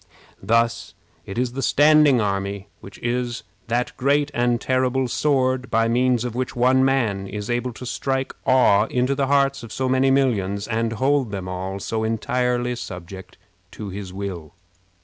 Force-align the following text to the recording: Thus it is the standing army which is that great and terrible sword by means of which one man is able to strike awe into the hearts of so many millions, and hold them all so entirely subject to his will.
Thus 0.41 0.95
it 1.27 1.37
is 1.37 1.53
the 1.53 1.61
standing 1.61 2.19
army 2.19 2.69
which 2.79 2.97
is 3.03 3.43
that 3.67 3.95
great 3.97 4.31
and 4.33 4.59
terrible 4.59 5.07
sword 5.07 5.69
by 5.69 5.87
means 5.87 6.25
of 6.25 6.33
which 6.33 6.55
one 6.55 6.83
man 6.83 7.27
is 7.27 7.51
able 7.51 7.71
to 7.73 7.85
strike 7.85 8.33
awe 8.43 8.85
into 8.87 9.13
the 9.13 9.27
hearts 9.27 9.61
of 9.61 9.71
so 9.71 9.87
many 9.87 10.09
millions, 10.09 10.67
and 10.67 10.93
hold 10.93 11.29
them 11.29 11.47
all 11.47 11.77
so 11.79 12.03
entirely 12.03 12.75
subject 12.75 13.37
to 13.73 13.89
his 13.89 14.11
will. 14.11 14.55